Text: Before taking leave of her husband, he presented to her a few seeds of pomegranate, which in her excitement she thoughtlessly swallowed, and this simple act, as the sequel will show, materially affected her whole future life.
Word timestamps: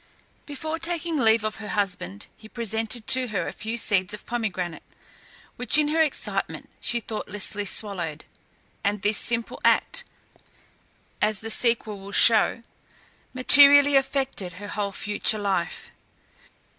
Before 0.47 0.79
taking 0.79 1.19
leave 1.19 1.43
of 1.43 1.57
her 1.57 1.67
husband, 1.67 2.25
he 2.35 2.49
presented 2.49 3.05
to 3.09 3.27
her 3.27 3.47
a 3.47 3.53
few 3.53 3.77
seeds 3.77 4.15
of 4.15 4.25
pomegranate, 4.25 4.81
which 5.57 5.77
in 5.77 5.89
her 5.89 6.01
excitement 6.01 6.71
she 6.79 6.99
thoughtlessly 6.99 7.65
swallowed, 7.65 8.25
and 8.83 9.03
this 9.03 9.17
simple 9.19 9.61
act, 9.63 10.03
as 11.21 11.41
the 11.41 11.51
sequel 11.51 11.99
will 11.99 12.11
show, 12.11 12.63
materially 13.35 13.95
affected 13.95 14.53
her 14.53 14.69
whole 14.69 14.91
future 14.91 15.37
life. 15.37 15.91